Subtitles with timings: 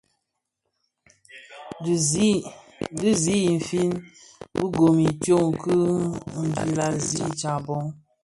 [2.99, 3.89] Dhi zi I nfin
[4.53, 5.71] bi gōn itsok ki
[6.45, 7.83] nguila zi I tsaboň.